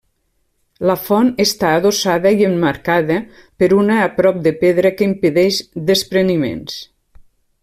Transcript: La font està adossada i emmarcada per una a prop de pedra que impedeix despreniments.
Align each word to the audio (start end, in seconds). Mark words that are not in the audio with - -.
La 0.89 0.95
font 1.09 1.29
està 1.43 1.73
adossada 1.81 2.31
i 2.39 2.47
emmarcada 2.47 3.19
per 3.63 3.71
una 3.83 4.01
a 4.07 4.11
prop 4.19 4.43
de 4.49 4.57
pedra 4.65 4.97
que 4.99 5.11
impedeix 5.13 5.65
despreniments. 5.93 6.85